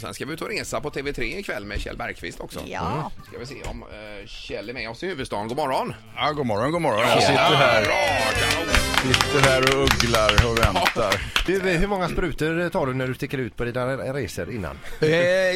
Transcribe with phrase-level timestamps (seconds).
[0.00, 2.60] Och sen ska vi ut och resa på TV3 ikväll med Kjell Bergqvist också.
[2.66, 3.10] Ja.
[3.28, 5.48] Ska vi se om eh, Kjell är med oss i huvudstaden.
[5.48, 5.94] God morgon!
[6.16, 7.00] Ja, god morgon, god morgon.
[7.00, 7.94] Jag sitter här, Bra,
[8.40, 8.79] kanon.
[9.00, 11.22] Sitter här och ugglar och väntar.
[11.46, 14.78] Du, hur många sprutor tar du när du sticker ut på dina resor innan?
[15.00, 15.08] Eh,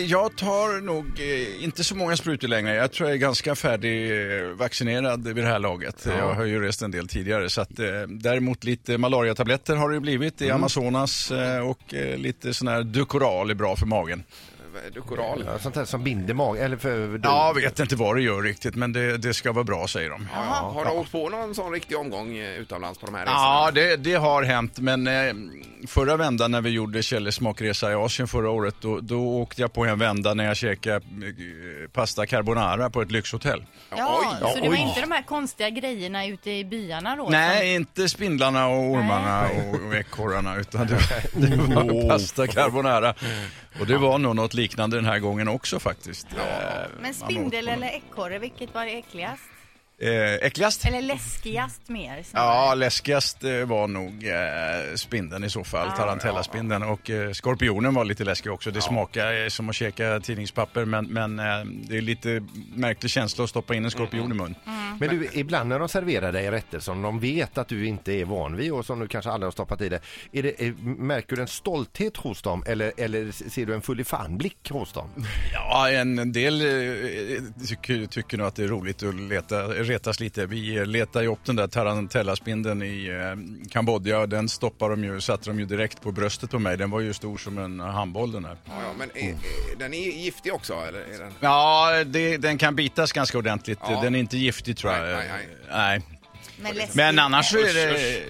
[0.07, 2.75] jag tar nog eh, inte så många sprutor längre.
[2.75, 6.07] Jag tror jag är ganska färdigvaccinerad vid det här laget.
[6.19, 7.51] Jag har ju rest en del tidigare.
[7.51, 12.55] Så att, eh, däremot lite malariatabletter har det blivit i Amazonas eh, och eh, lite
[12.55, 14.23] sån här Ducoral är bra för magen.
[14.95, 15.45] Dukoral.
[15.47, 17.21] Ja, sånt här som binder magen, eller för...
[17.23, 20.11] Ja, jag vet inte vad det gör riktigt men det, det ska vara bra säger
[20.11, 20.29] de.
[20.35, 20.41] Ja,
[20.75, 23.39] har du åkt på någon sån riktig omgång eh, utomlands på de här resorna?
[23.41, 24.79] Ja, det, det har hänt.
[24.79, 25.35] Men eh,
[25.87, 29.73] förra vändan när vi gjorde Kjelles smakresa i Asien förra året, då, då åkte jag
[29.73, 31.03] på en vända när jag käkade eh,
[31.93, 33.65] pasta carbonara på ett lyxhotell.
[33.97, 34.81] Ja, Oj, så det var oj.
[34.89, 37.29] inte de här konstiga grejerna ute i byarna då?
[37.31, 43.15] Nej, inte spindlarna och ormarna och, och ekorrarna, utan det, var- det var pasta carbonara.
[43.81, 46.27] Och det var nog något liknande den här gången också faktiskt.
[46.33, 46.39] Eh,
[46.95, 49.43] men man spindel åt på eller ekorre, vilket var äckligast?
[49.99, 50.85] Eh, äckligast?
[50.87, 52.23] Eller läskigast mer?
[52.23, 52.49] snarare?
[52.69, 56.83] Ja, läskigast eh, var nog eh, spindeln i så fall, tarantellaspindeln.
[56.83, 58.71] Och eh, skorpionen var lite läskig också.
[58.71, 63.45] Det smakar eh, som att käka tidningspapper men, men eh, det är lite märklig känsla
[63.45, 64.55] att stoppa in en skorpion i mun.
[65.01, 68.25] Men du, ibland när de serverar dig rätter som de vet att du inte är
[68.25, 70.01] van vid och som du kanske aldrig har stoppat i dig.
[70.33, 74.05] Är det, är, märker du en stolthet hos dem eller, eller ser du en full
[74.29, 75.09] blick hos dem?
[75.53, 80.21] Ja, en, en del eh, tycker, tycker nog att det är roligt att leta, retas
[80.21, 80.47] lite.
[80.47, 84.27] Vi eh, letar ju upp den där tarantellaspindeln i eh, Kambodja.
[84.27, 86.77] Den stoppar de ju, satte de ju direkt på bröstet på mig.
[86.77, 88.57] Den var ju stor som en handboll den här.
[88.65, 90.75] Ja, ja, men är, är, den är giftig också?
[90.89, 91.33] Eller är den...
[91.41, 93.79] Ja, det, den kan bitas ganska ordentligt.
[93.83, 94.01] Ja.
[94.03, 95.03] Den är inte giftig tror jag.
[95.03, 95.47] Nej, nej, nej.
[95.71, 96.03] nej.
[96.57, 96.89] Men.
[96.95, 98.23] Men annars så är det...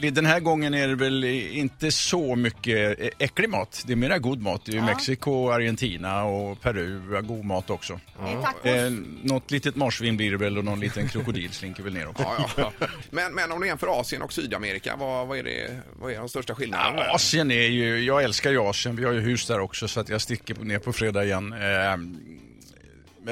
[0.00, 3.84] Den här gången är det väl inte så mycket äcklig mat.
[3.86, 4.64] Det är mera god mat.
[4.64, 7.22] Det är ju Mexiko, Argentina och Peru.
[7.22, 8.00] God mat också.
[8.42, 8.64] Tacos.
[8.64, 8.90] Eh,
[9.22, 12.22] något litet marsvin blir det väl och någon liten krokodil slinker väl ner också.
[12.22, 12.86] Ja, ja, ja.
[13.10, 16.28] Men, men om du jämför Asien och Sydamerika, vad, vad, är, det, vad är de
[16.28, 17.02] största skillnaderna?
[17.02, 17.14] där?
[17.14, 18.96] Asien är ju, jag älskar ju Asien.
[18.96, 21.52] Vi har ju hus där också så att jag sticker ner på fredag igen.
[21.52, 21.96] Eh,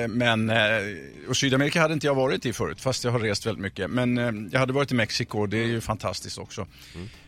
[0.09, 0.57] Men, eh,
[1.29, 3.91] och Sydamerika hade inte jag varit i förut, fast jag har rest väldigt mycket.
[3.91, 6.67] Men eh, jag hade varit i Mexiko, det är ju fantastiskt också.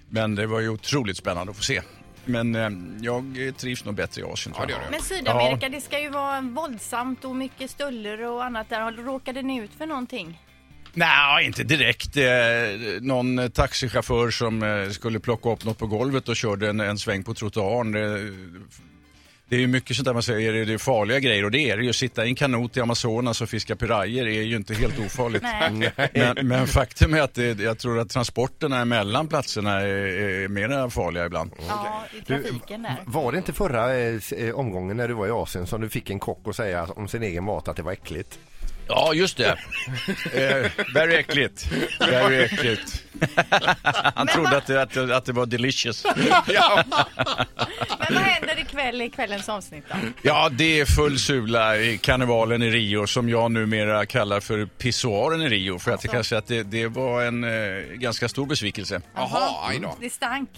[0.09, 1.83] Men det var ju otroligt spännande att få se.
[2.25, 4.91] Men eh, jag trivs nog bättre i Asien Ja, det du.
[4.91, 8.93] Men Sydamerika, det ska ju vara våldsamt och mycket stölder och annat där.
[8.93, 10.43] Råkade ni ut för någonting?
[10.93, 12.17] Nej, inte direkt.
[12.17, 12.25] Eh,
[13.01, 17.25] någon taxichaufför som eh, skulle plocka upp något på golvet och körde en, en sväng
[17.25, 17.95] på trottoaren.
[19.49, 21.77] Det, är ju mycket sånt där man säger, det är farliga grejer och det är
[21.77, 21.93] det ju.
[21.93, 25.43] Sitta i en kanot i Amazonas och fiska pirajer är ju inte helt ofarligt.
[26.15, 30.91] Men, men faktum är att det, jag tror att transporterna mellan platserna är, är mera
[30.91, 31.51] farliga ibland.
[31.69, 32.97] Ja, i trafiken där.
[33.07, 34.21] Var det inte förra eh,
[34.55, 37.23] omgången när du var i Asien som du fick en kock att säga om sin
[37.23, 38.39] egen mat att det var äckligt?
[38.89, 39.51] Ja, just det.
[40.33, 41.73] eh, very äckligt.
[42.01, 43.06] Very äckligt.
[44.15, 46.05] Han trodde att det, att, det- att det var delicious.
[47.99, 49.97] Men vad händer ikväll i kvällens avsnitt då?
[50.23, 55.43] Ja, det är full sula i karnevalen i Rio som jag numera kallar för pissoaren
[55.43, 55.79] i Rio.
[55.79, 57.51] För att jag kan säga att det, det var en eh,
[57.95, 59.01] ganska stor besvikelse.
[59.15, 59.97] Jaha, aj då.
[60.01, 60.51] Det stank.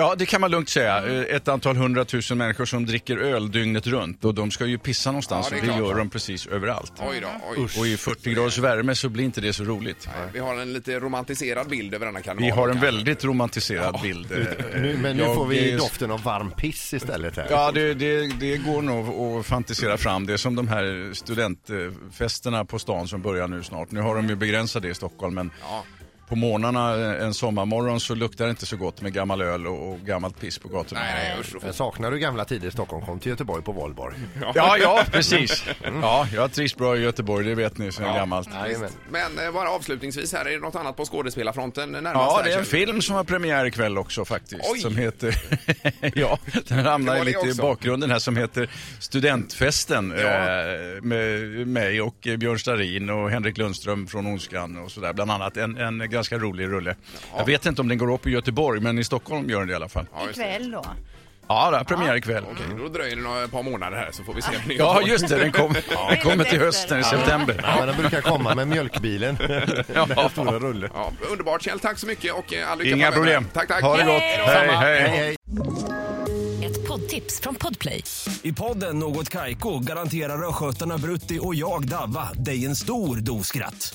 [0.00, 1.06] Ja, det kan man lugnt säga.
[1.06, 5.10] Eh, Ett antal hundratusen människor som dricker öl dygnet runt och de ska ju pissa
[5.10, 5.88] någonstans Ja, det och det klart.
[5.90, 6.92] gör de precis överallt.
[6.98, 7.68] Oj då, oj.
[7.78, 10.08] Och i 40 graders värme så blir inte det så roligt.
[10.32, 12.44] Vi har en lite romantiserad bild över denna karneval.
[12.44, 14.32] Vi har en väldigt romantiserad bild.
[14.32, 14.38] eh,
[14.80, 17.46] Nu, men nu jag får vi doften av varm piss istället här.
[17.50, 20.26] Ja, det, det, det går nog att fantisera fram.
[20.26, 23.90] Det är som de här studentfesterna på stan som börjar nu snart.
[23.90, 25.84] Nu har de ju begränsat det i Stockholm, men Ja.
[26.30, 30.00] På morgnarna en sommarmorgon så luktar det inte så gott med gammal öl och, och
[30.00, 31.00] gammalt piss på gatorna.
[31.00, 31.54] Nej, usch.
[31.62, 34.16] Men saknar du gamla tider i Stockholm, kom till Göteborg på valborg.
[34.54, 35.64] Ja, ja, precis.
[36.02, 38.48] Ja, jag trivs bra i Göteborg, det vet ni sedan gammalt.
[38.54, 38.90] Jajamän.
[39.10, 42.14] Men eh, bara avslutningsvis här, är det något annat på skådespelarfronten närmast?
[42.14, 44.70] Ja, det är en film som har premiär ikväll också faktiskt.
[44.72, 44.80] Oj.
[44.80, 45.34] Som heter,
[46.14, 47.62] ja, den det lite i också.
[47.62, 50.14] bakgrunden här som heter Studentfesten.
[50.16, 50.26] Ja.
[50.26, 55.12] Eh, med mig och eh, Björn Starin och Henrik Lundström från Ondskan och sådär.
[55.12, 56.94] Bland annat en, en ganska rolig rulle.
[57.36, 59.72] Jag vet inte om den går upp i Göteborg, men i Stockholm gör den det
[59.72, 60.06] i alla fall.
[60.14, 60.54] Ja, just det.
[60.54, 60.84] Ikväll då?
[61.48, 62.44] Ja, det har premiär ikväll.
[62.52, 64.48] Okej, då dröjer det några, ett par månader här så får vi se.
[64.56, 65.36] om ni Ja, just det.
[65.36, 65.74] Den, kom,
[66.08, 67.60] den kommer till hösten i september.
[67.62, 69.36] Ja, men de brukar komma med mjölkbilen.
[70.16, 70.90] Den stora rulle.
[70.94, 73.16] Ja, underbart Kjell, tack så mycket och eh, all lycka Inga framöver.
[73.16, 73.44] problem.
[73.52, 73.82] Tack, tack.
[73.82, 74.22] Ha det gott.
[74.22, 74.38] Hej.
[74.46, 75.18] Hej, Hej, hej.
[75.18, 75.36] hej.
[76.70, 78.04] Ett poddtips från Podplay.
[78.42, 83.94] I podden Något Kaiko garanterar östgötarna Brutti och jag, Davva, dig en stor dos skratt.